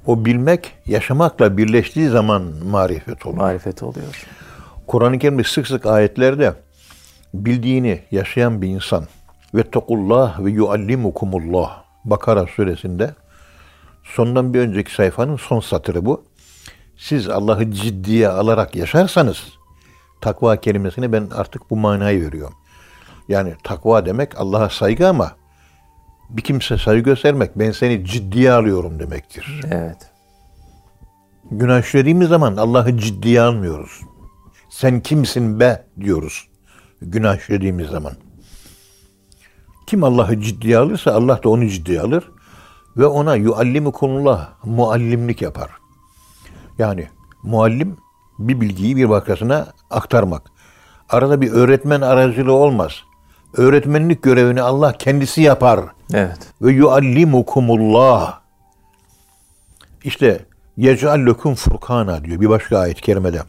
[0.06, 3.36] o bilmek yaşamakla birleştiği zaman marifet olur.
[3.36, 4.26] Marifet oluyor.
[4.86, 6.54] Kur'an-ı Kerim'de sık sık ayetlerde
[7.34, 9.04] bildiğini yaşayan bir insan
[9.54, 13.14] ve tekullah ve yuallimukumullah Bakara suresinde
[14.04, 16.24] sondan bir önceki sayfanın son satırı bu.
[16.96, 19.58] Siz Allah'ı ciddiye alarak yaşarsanız
[20.20, 22.54] takva kelimesini ben artık bu manayı veriyorum.
[23.28, 25.32] Yani takva demek Allah'a saygı ama
[26.30, 29.60] bir kimse saygı göstermek ben seni ciddiye alıyorum demektir.
[29.70, 30.10] Evet.
[31.50, 34.00] Günah işlediğimiz zaman Allah'ı ciddiye almıyoruz.
[34.70, 36.48] Sen kimsin be diyoruz.
[37.02, 38.12] Günah işlediğimiz zaman.
[39.86, 42.30] Kim Allah'ı ciddiye alırsa Allah da onu ciddiye alır
[42.96, 45.70] ve ona yuallimukumullah muallimlik yapar.
[46.78, 47.08] Yani
[47.42, 47.96] muallim
[48.38, 50.42] bir bilgiyi bir başkasına aktarmak.
[51.08, 52.92] Arada bir öğretmen aracılığı olmaz.
[53.56, 55.80] Öğretmenlik görevini Allah kendisi yapar.
[56.14, 56.38] Evet.
[56.62, 58.40] Ve yuallimukumullah.
[60.04, 60.44] İşte
[60.76, 63.42] yec'al lekum furkana diyor bir başka ayet-i kerimede.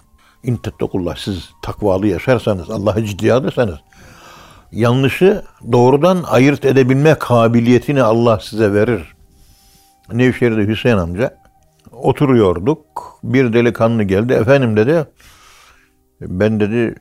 [0.43, 3.75] İn tettekullah siz takvalı yaşarsanız, Allah'ı ciddiye alırsanız
[4.71, 9.15] yanlışı doğrudan ayırt edebilme kabiliyetini Allah size verir.
[10.13, 11.37] Nevşehir'de Hüseyin amca
[11.91, 12.79] oturuyorduk.
[13.23, 14.33] Bir delikanlı geldi.
[14.33, 15.05] Efendim dedi
[16.21, 16.95] ben dedi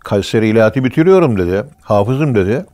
[0.00, 1.64] Kayseri İlahiyatı bitiriyorum dedi.
[1.82, 2.66] Hafızım dedi.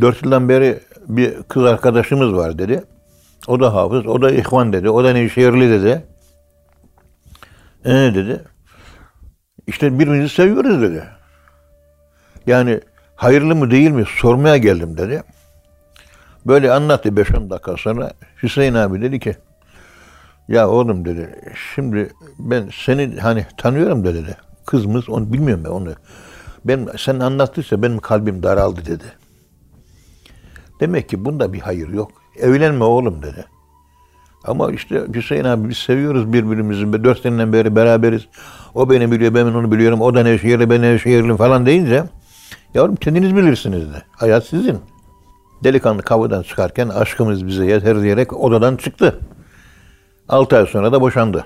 [0.00, 2.84] Dört yıldan beri bir kız arkadaşımız var dedi.
[3.48, 4.90] O da hafız, o da ihvan dedi.
[4.90, 6.04] O da Nevşehirli dedi.
[7.84, 8.44] E dedi.
[9.66, 11.04] İşte birbirimizi seviyoruz dedi.
[12.46, 12.80] Yani
[13.16, 15.22] hayırlı mı değil mi sormaya geldim dedi.
[16.46, 19.36] Böyle anlattı 5-10 dakika sonra Hüseyin abi dedi ki
[20.48, 21.40] ya oğlum dedi
[21.74, 24.36] şimdi ben seni hani tanıyorum da dedi.
[24.66, 25.94] Kızımız onu bilmiyorum ben onu.
[26.64, 29.04] Ben sen anlattıysa benim kalbim daraldı dedi.
[30.80, 32.12] Demek ki bunda bir hayır yok.
[32.40, 33.44] Evlenme oğlum dedi.
[34.44, 37.04] Ama işte Hüseyin abi biz seviyoruz birbirimizi.
[37.04, 38.28] Dört seneden beri beraberiz.
[38.74, 40.00] O beni biliyor, ben onu biliyorum.
[40.00, 42.04] O da Nevşehirli, ben Nevşehirli falan deyince
[42.74, 44.02] yavrum kendiniz bilirsiniz de.
[44.10, 44.78] Hayat sizin.
[45.64, 49.20] Delikanlı kapıdan çıkarken aşkımız bize yeter diyerek odadan çıktı.
[50.28, 51.44] Altı ay sonra da boşandı.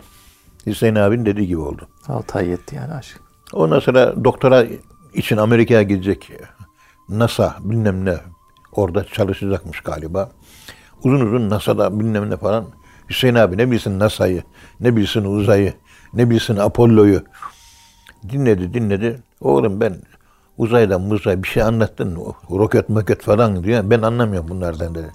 [0.66, 1.88] Hüseyin abinin dediği gibi oldu.
[2.08, 3.20] Altı ay yetti yani aşk.
[3.52, 4.64] Ondan sonra doktora
[5.14, 6.32] için Amerika'ya gidecek.
[7.08, 8.16] NASA bilmem ne
[8.72, 10.30] orada çalışacakmış galiba.
[11.04, 12.64] Uzun uzun NASA'da bilmem ne falan.
[13.10, 14.42] Hüseyin abi ne bilsin NASA'yı,
[14.80, 15.72] ne bilsin uzayı,
[16.14, 17.22] ne bilsin Apollo'yu.
[18.28, 19.22] Dinledi dinledi.
[19.40, 19.94] Oğlum ben
[20.58, 22.18] uzaydan muzay bir şey anlattın.
[22.50, 23.90] Roket moket falan diyor.
[23.90, 25.10] Ben anlamıyorum bunlardan dedi.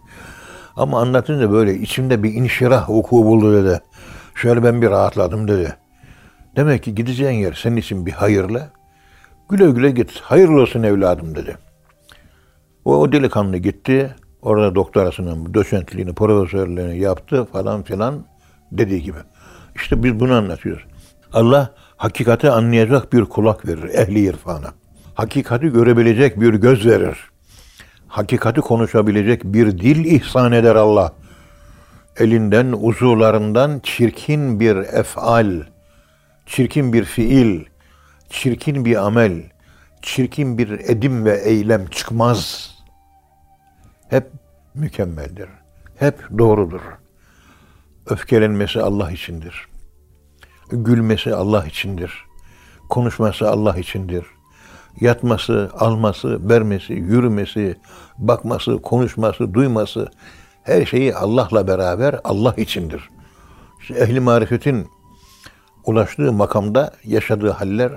[0.75, 3.81] Ama anlatınca böyle içimde bir inşirah vuku buldu dedi.
[4.35, 5.75] Şöyle ben bir rahatladım dedi.
[6.55, 8.69] Demek ki gideceğin yer senin için bir hayırlı.
[9.49, 10.19] Güle güle git.
[10.19, 11.57] Hayırlı olsun evladım dedi.
[12.85, 14.15] O, o delikanlı gitti.
[14.41, 18.25] Orada doktorasının doçentliğini, profesörlüğünü yaptı falan filan
[18.71, 19.17] dediği gibi.
[19.75, 20.83] İşte biz bunu anlatıyoruz.
[21.33, 24.73] Allah hakikati anlayacak bir kulak verir ehli irfana.
[25.15, 27.17] Hakikati görebilecek bir göz verir.
[28.07, 31.13] Hakikati konuşabilecek bir dil ihsan eder Allah.
[32.17, 35.63] elinden, uzuvlarından çirkin bir efal,
[36.45, 37.65] çirkin bir fiil,
[38.29, 39.43] çirkin bir amel,
[40.01, 42.71] çirkin bir edim ve eylem çıkmaz.
[44.09, 44.27] Hep
[44.75, 45.49] mükemmeldir.
[45.95, 46.81] Hep doğrudur.
[48.05, 49.67] Öfkelenmesi Allah içindir.
[50.71, 52.25] Gülmesi Allah içindir.
[52.89, 54.25] Konuşması Allah içindir.
[55.01, 57.77] Yatması, alması, vermesi, yürümesi,
[58.17, 60.11] bakması, konuşması, duyması
[60.63, 63.09] her şeyi Allah'la beraber Allah içindir.
[63.81, 64.87] İşte ehli marifetin
[65.85, 67.91] ulaştığı makamda yaşadığı haller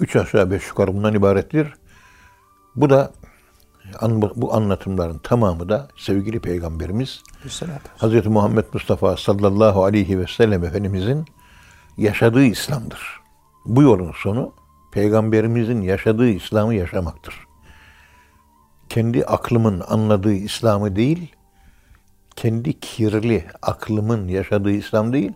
[0.00, 1.74] üç aşağı beş yukarı bundan ibarettir.
[2.76, 3.12] Bu da
[4.36, 7.22] bu anlatımların tamamı da sevgili Peygamberimiz
[7.98, 8.26] Hz.
[8.26, 11.24] Muhammed Mustafa sallallahu aleyhi ve sellem Efendimizin
[11.96, 13.20] yaşadığı İslam'dır.
[13.64, 14.52] Bu yolun sonu
[14.92, 17.34] Peygamberimizin yaşadığı İslam'ı yaşamaktır.
[18.88, 21.34] Kendi aklımın anladığı İslam'ı değil,
[22.36, 25.32] kendi kirli aklımın yaşadığı İslam değil,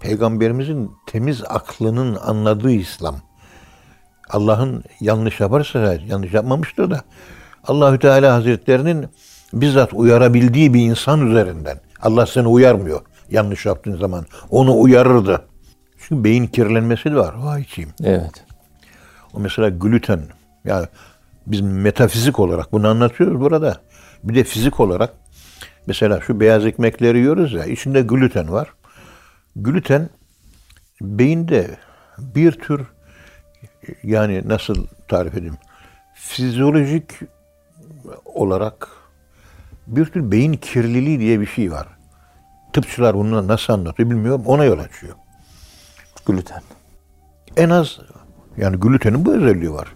[0.00, 3.16] Peygamberimizin temiz aklının anladığı İslam.
[4.30, 7.04] Allah'ın yanlış yaparsa yanlış yapmamıştır da
[7.64, 9.06] Allahü Teala Hazretlerinin
[9.52, 11.80] bizzat uyarabildiği bir insan üzerinden.
[12.02, 14.26] Allah seni uyarmıyor yanlış yaptığın zaman.
[14.50, 15.42] Onu uyarırdı.
[15.98, 17.34] Çünkü beyin kirlenmesi de var.
[17.34, 17.90] Vay içeyim.
[18.04, 18.44] Evet.
[19.34, 20.20] O mesela gluten.
[20.64, 20.86] Yani
[21.46, 23.76] biz metafizik olarak bunu anlatıyoruz burada.
[24.24, 25.14] Bir de fizik olarak
[25.86, 28.72] mesela şu beyaz ekmekleri yiyoruz ya içinde gluten var.
[29.56, 30.10] Gluten
[31.00, 31.70] beyinde
[32.18, 32.80] bir tür
[34.02, 35.56] yani nasıl tarif edeyim?
[36.14, 37.04] Fizyolojik
[38.24, 38.88] olarak
[39.86, 41.88] bir tür beyin kirliliği diye bir şey var.
[42.72, 44.42] Tıpçılar bunu nasıl anlatıyor bilmiyorum.
[44.46, 45.14] Ona yol açıyor.
[46.26, 46.62] Gluten.
[47.56, 47.98] En az
[48.56, 49.94] yani glutenin bu özelliği var.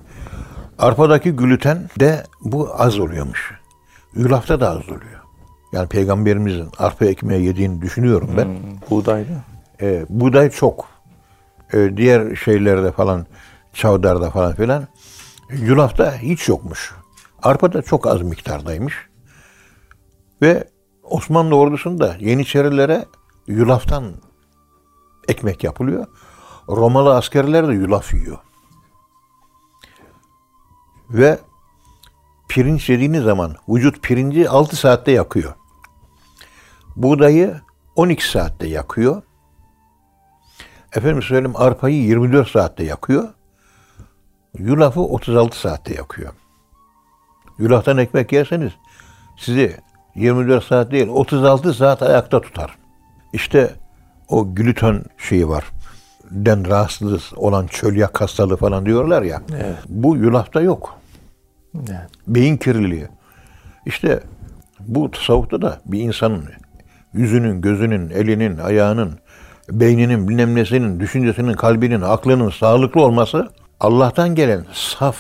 [0.79, 3.55] Arpadaki gluten de bu az oluyormuş.
[4.15, 5.21] Yulafta da az oluyor.
[5.73, 8.45] Yani peygamberimizin arpa ekmeği yediğini düşünüyorum ben.
[8.45, 8.55] Hmm,
[8.91, 9.27] buğdaylı.
[9.81, 10.89] Ee, buğday çok.
[11.73, 13.27] Ee, diğer şeylerde falan,
[13.73, 14.87] çavdarda falan filan.
[15.51, 16.95] Yulafta hiç yokmuş.
[17.47, 19.09] Arpa da çok az miktardaymış.
[20.43, 20.69] Ve
[21.03, 23.07] Osmanlı ordusunda Yeniçerilere
[23.47, 24.13] yulaftan
[25.29, 26.07] ekmek yapılıyor.
[26.69, 28.39] Romalı askerler de yulaf yiyor.
[31.11, 31.39] Ve
[32.49, 35.55] pirinç yediğiniz zaman vücut pirinci 6 saatte yakıyor.
[36.97, 37.61] Buğdayı
[37.97, 39.23] 12 saatte yakıyor.
[40.97, 43.29] Efendim söyleyeyim arpayı 24 saatte yakıyor.
[44.59, 46.33] Yulafı 36 saatte yakıyor.
[47.59, 48.73] Yulaftan ekmek yerseniz
[49.37, 49.77] sizi
[50.15, 52.77] 24 saat değil 36 saat ayakta tutar.
[53.33, 53.71] İşte
[54.29, 55.65] o gluten şeyi var.
[56.31, 59.43] Den rahatsız olan çölyak hastalığı falan diyorlar ya.
[59.53, 59.77] Evet.
[59.89, 60.99] Bu yulafta yok.
[61.75, 62.11] Evet.
[62.27, 63.09] Beyin kirliliği.
[63.87, 64.21] İşte
[64.81, 66.45] bu tasavvufta da bir insanın
[67.13, 69.19] yüzünün, gözünün, elinin, ayağının,
[69.71, 75.17] beyninin, bilmem nesinin, düşüncesinin, kalbinin, aklının sağlıklı olması Allah'tan gelen saf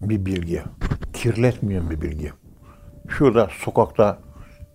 [0.00, 0.62] bir bilgi.
[1.12, 2.32] Kirletmeyen bir bilgi.
[3.08, 4.18] Şurada sokakta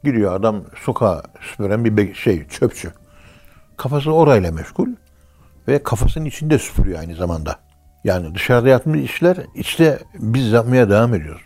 [0.04, 2.92] gidiyor adam sokağa süpüren bir şey çöpçü.
[3.78, 4.88] Kafası orayla meşgul
[5.68, 7.60] ve kafasının içinde süpürüyor aynı zamanda.
[8.04, 11.42] Yani dışarıda yaptığımız işler içte biz yapmaya devam ediyoruz.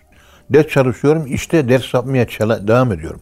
[0.49, 2.27] Ders çalışıyorum, işte ders yapmaya
[2.67, 3.21] devam ediyorum.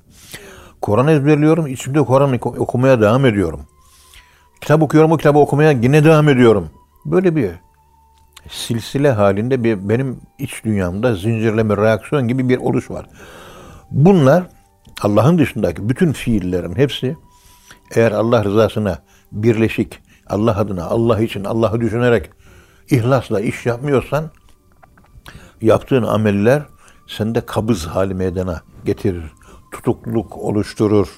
[0.82, 3.62] Kur'an ezberliyorum, içimde Kur'an okumaya devam ediyorum.
[4.62, 6.70] Kitap okuyorum, o kitabı okumaya yine devam ediyorum.
[7.06, 7.52] Böyle bir
[8.50, 13.06] silsile halinde bir benim iç dünyamda zincirleme reaksiyon gibi bir oluş var.
[13.92, 14.44] Bunlar
[15.02, 17.16] Allah'ın dışındaki bütün fiillerin hepsi
[17.96, 19.00] eğer Allah rızasına
[19.32, 22.30] birleşik, Allah adına, Allah için, Allah'ı düşünerek
[22.90, 24.32] ihlasla iş yapmıyorsan
[25.62, 26.64] yaptığın ameller
[27.08, 29.32] sende kabız hali meydana getirir.
[29.72, 31.18] Tutukluk oluşturur.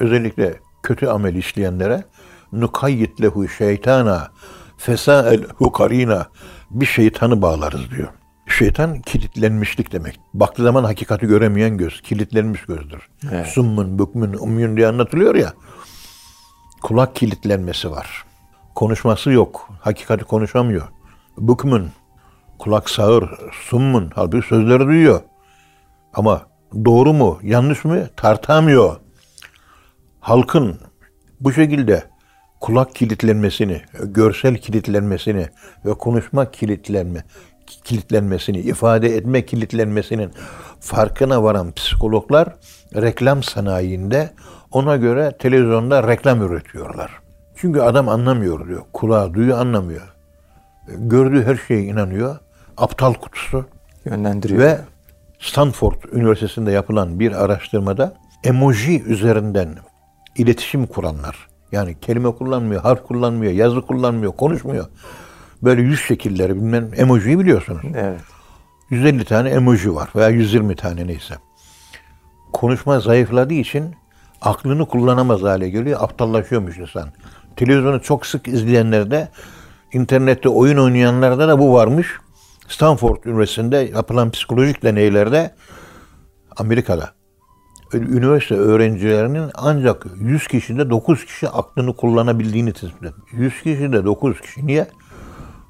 [0.00, 2.04] Özellikle kötü amel işleyenlere
[2.52, 4.28] nukayyit lehu şeytana
[4.78, 6.26] fesâel hukarina
[6.70, 8.08] bir şeytanı bağlarız diyor.
[8.46, 10.20] Şeytan kilitlenmişlik demek.
[10.34, 13.08] Baktığı zaman hakikati göremeyen göz, kilitlenmiş gözdür.
[13.32, 13.46] Evet.
[13.46, 15.52] Summun, bükmün, umyun diye anlatılıyor ya.
[16.82, 18.24] Kulak kilitlenmesi var.
[18.74, 19.68] Konuşması yok.
[19.80, 20.88] Hakikati konuşamıyor.
[21.38, 21.88] Bükmün,
[22.58, 23.30] kulak sağır,
[23.68, 25.20] summun, halbuki sözleri duyuyor.
[26.14, 26.42] Ama
[26.84, 28.96] doğru mu, yanlış mı tartamıyor.
[30.20, 30.80] Halkın
[31.40, 32.07] bu şekilde
[32.60, 35.46] kulak kilitlenmesini, görsel kilitlenmesini
[35.84, 37.24] ve konuşma kilitlenme
[37.84, 40.30] kilitlenmesini, ifade etme kilitlenmesinin
[40.80, 42.48] farkına varan psikologlar
[42.94, 44.30] reklam sanayinde
[44.72, 47.10] ona göre televizyonda reklam üretiyorlar.
[47.56, 48.82] Çünkü adam anlamıyor diyor.
[48.92, 50.14] Kulağı duyuyor anlamıyor.
[50.88, 52.36] Gördüğü her şeye inanıyor.
[52.76, 53.66] Aptal kutusu.
[54.04, 54.60] Yönlendiriyor.
[54.60, 54.80] Ve
[55.38, 59.76] Stanford Üniversitesi'nde yapılan bir araştırmada emoji üzerinden
[60.36, 61.47] iletişim kuranlar.
[61.72, 64.86] Yani kelime kullanmıyor, harf kullanmıyor, yazı kullanmıyor, konuşmuyor.
[65.62, 67.82] Böyle yüz şekilleri bilmem emojiyi biliyorsunuz.
[67.94, 68.20] Evet.
[68.90, 71.34] 150 tane emoji var veya 120 tane neyse.
[72.52, 73.94] Konuşma zayıfladığı için
[74.40, 77.08] aklını kullanamaz hale geliyor, aptallaşıyormuş insan.
[77.56, 79.28] Televizyonu çok sık izleyenlerde,
[79.92, 82.06] internette oyun oynayanlarda da bu varmış.
[82.68, 85.54] Stanford Üniversitesi'nde yapılan psikolojik deneylerde
[86.56, 87.17] Amerika'da
[87.94, 93.32] üniversite öğrencilerinin ancak 100 kişide 9 kişi aklını kullanabildiğini tespit etmiş.
[93.32, 94.66] 100 kişide 9 kişi.
[94.66, 94.86] Niye?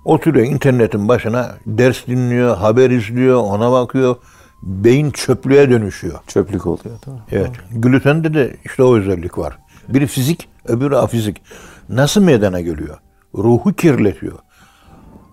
[0.04, 4.16] Oturuyor internetin başına ders dinliyor, haber izliyor, ona bakıyor.
[4.62, 6.18] Beyin çöplüğe dönüşüyor.
[6.26, 6.96] Çöplük oluyor.
[7.06, 7.16] Doğru.
[7.32, 7.50] Evet.
[7.72, 9.58] Glutende de işte o özellik var.
[9.88, 11.42] Biri fizik, öbürü afizik.
[11.88, 12.98] Nasıl meydana geliyor?
[13.34, 14.38] Ruhu kirletiyor.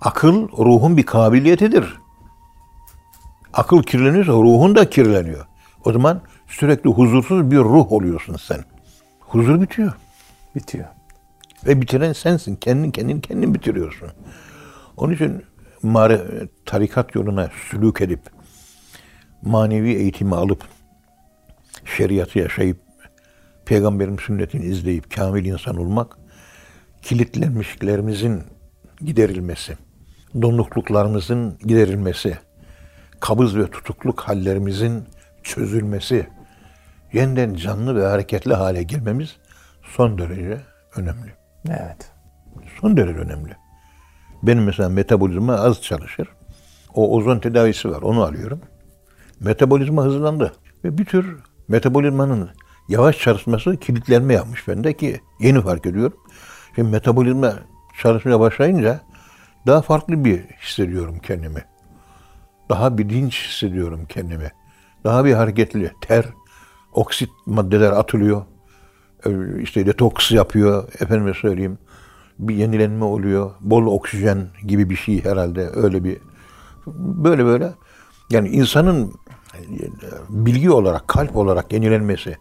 [0.02, 1.98] Akıl ruhun bir kabiliyetidir.
[3.54, 5.46] Akıl kirleniyorsa ruhun da kirleniyor.
[5.86, 6.22] O zaman
[6.60, 8.64] sürekli huzursuz bir ruh oluyorsun sen.
[9.20, 9.94] Huzur bitiyor.
[10.56, 10.86] Bitiyor.
[11.66, 12.56] Ve bitiren sensin.
[12.56, 14.10] Kendin kendin kendin bitiriyorsun.
[14.98, 15.44] Onun için
[15.84, 16.22] mare,
[16.66, 18.20] tarikat yoluna sülük edip
[19.42, 20.64] manevi eğitimi alıp
[21.98, 22.78] şeriatı yaşayıp
[23.66, 26.18] peygamberin sünnetini izleyip kamil insan olmak
[27.02, 28.44] kilitlenmişliklerimizin
[29.02, 29.78] giderilmesi,
[30.42, 32.38] donukluklarımızın giderilmesi,
[33.20, 35.04] kabız ve tutukluk hallerimizin
[35.44, 36.28] çözülmesi,
[37.16, 39.36] yeniden canlı ve hareketli hale gelmemiz
[39.84, 40.62] son derece
[40.96, 41.34] önemli.
[41.70, 42.12] Evet.
[42.82, 43.56] Son derece önemli.
[44.44, 46.28] Benim mesela metabolizma az çalışır.
[46.94, 48.62] O ozon tedavisi var, onu alıyorum.
[49.40, 50.54] Metabolizma hızlandı.
[50.84, 52.50] Ve bir tür metabolizmanın
[52.90, 56.18] yavaş çalışması kilitlenme yapmış bende ki yeni fark ediyorum.
[56.76, 57.54] Şimdi metabolizma
[58.02, 59.02] çalışmaya başlayınca
[59.68, 61.66] daha farklı bir hissediyorum kendimi.
[62.70, 64.52] Daha bir dinç hissediyorum kendimi.
[65.04, 65.92] Daha bir hareketli.
[66.02, 66.26] Ter,
[66.96, 68.42] oksit maddeler atılıyor.
[69.26, 70.88] Ee, işte detoks yapıyor.
[71.00, 71.78] Efendime söyleyeyim.
[72.40, 73.52] Bir yenilenme oluyor.
[73.62, 75.70] Bol oksijen gibi bir şey herhalde.
[75.76, 76.18] Öyle bir
[76.98, 77.74] böyle böyle.
[78.30, 79.14] Yani insanın
[80.30, 82.38] bilgi olarak, kalp olarak yenilenmesi,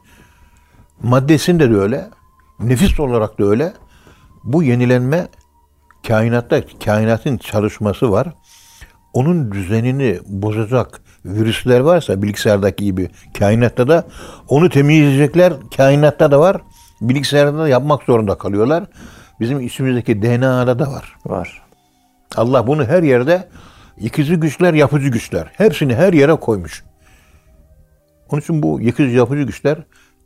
[1.03, 2.11] maddesinde de öyle,
[2.61, 3.73] nefis olarak da öyle.
[4.45, 5.29] Bu yenilenme
[6.07, 8.35] kainatta, kainatın çalışması var.
[9.14, 14.07] Onun düzenini bozacak virüsler varsa bilgisayardaki gibi kainatta da
[14.48, 16.61] onu temizleyecekler kainatta da var.
[17.00, 18.85] Bilgisayarda da yapmak zorunda kalıyorlar.
[19.40, 21.16] Bizim içimizdeki DNA'da da var.
[21.27, 21.62] Var.
[22.37, 23.48] Allah bunu her yerde
[23.96, 25.50] ikizi güçler, yapıcı güçler.
[25.53, 26.85] Hepsini her yere koymuş.
[28.29, 29.79] Onun için bu ikizi yapıcı güçler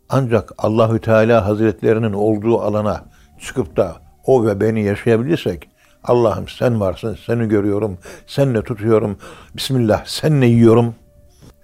[0.09, 3.05] ancak Allahü Teala Hazretlerinin olduğu alana
[3.41, 5.69] çıkıp da o ve beni yaşayabilirsek
[6.09, 9.19] Allah'ım sen varsın, seni görüyorum, senle tutuyorum.
[9.57, 10.95] Bismillah, senle yiyorum.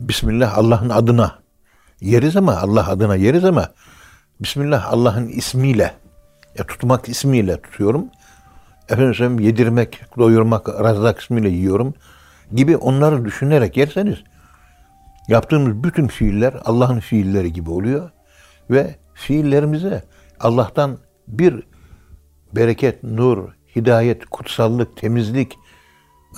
[0.00, 1.38] Bismillah Allah'ın adına.
[2.00, 3.68] Yeriz ama Allah adına yeriz ama
[4.40, 5.94] Bismillah Allah'ın ismiyle,
[6.58, 8.06] ya tutmak ismiyle tutuyorum.
[8.88, 11.94] Efendim yedirmek, doyurmak, razak ismiyle yiyorum
[12.54, 14.18] gibi onları düşünerek yerseniz
[15.28, 18.10] yaptığımız bütün fiiller Allah'ın fiilleri gibi oluyor
[18.70, 20.02] ve fiillerimize
[20.40, 21.62] Allah'tan bir
[22.52, 25.58] bereket, nur, hidayet, kutsallık, temizlik,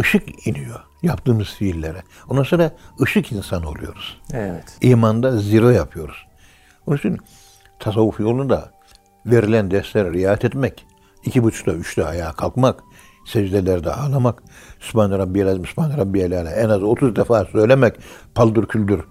[0.00, 2.02] ışık iniyor yaptığımız fiillere.
[2.28, 2.70] Ondan sonra
[3.02, 4.20] ışık insan oluyoruz.
[4.32, 4.78] Evet.
[4.80, 6.26] İmanda zirve yapıyoruz.
[6.86, 7.18] Onun için
[7.78, 8.72] tasavvuf yolunda
[9.26, 10.86] verilen derslere riayet etmek,
[11.24, 12.80] iki buçukta, üçte ayağa kalkmak,
[13.26, 14.42] secdelerde ağlamak,
[14.80, 17.96] Sübhane Rabbiyel Azim, Sübhane Rabbiyel Ala en az 30 defa söylemek,
[18.34, 19.04] paldır küldür,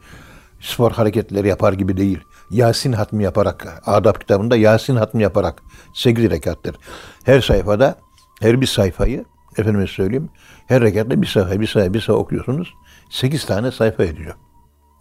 [0.61, 2.19] spor hareketleri yapar gibi değil.
[2.51, 5.61] Yasin hatmi yaparak, adab kitabında Yasin hatmi yaparak
[5.93, 6.75] 8 rekattır.
[7.23, 7.95] Her sayfada,
[8.41, 9.25] her bir sayfayı,
[9.57, 10.29] efendime söyleyeyim,
[10.67, 12.73] her rekatta bir sayfa, bir sayfa, bir sayfa okuyorsunuz.
[13.09, 14.35] 8 tane sayfa ediyor.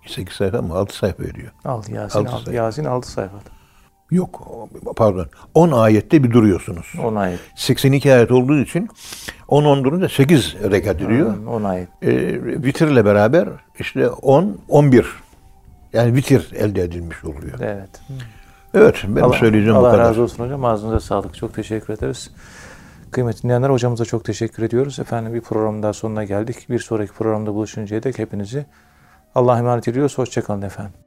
[0.07, 0.75] 8 sayfa mı?
[0.75, 1.53] 6 sayfa ediyor.
[1.64, 2.44] Aldı Yasin Altı aldı.
[2.44, 2.53] sayfa.
[2.53, 3.55] Yasin aldı sayfada.
[4.11, 4.49] Yok,
[4.97, 5.27] pardon.
[5.55, 6.92] 10 ayette bir duruyorsunuz.
[7.03, 7.40] 10 ayet.
[7.57, 8.88] 82 ayet olduğu için
[9.49, 11.47] 10 10 durunca 8 rekat ediyor.
[11.47, 11.88] 10 ayet.
[12.03, 12.12] E,
[12.62, 15.07] vitirle beraber işte 10 11
[15.93, 17.61] yani vitir elde edilmiş oluyor.
[17.61, 18.01] Evet.
[18.74, 20.05] Evet benim Allah, söyleyeceğim Allah bu kadar.
[20.09, 20.64] razı olsun hocam.
[20.64, 21.35] Ağzınıza sağlık.
[21.35, 22.30] Çok teşekkür ederiz.
[23.14, 24.98] Kıymetli dinleyenler hocamıza çok teşekkür ediyoruz.
[24.98, 26.66] Efendim bir programın daha sonuna geldik.
[26.70, 28.66] Bir sonraki programda buluşuncaya dek hepinizi
[29.34, 30.18] Allah'a emanet ediyoruz.
[30.18, 31.03] Hoşçakalın efendim.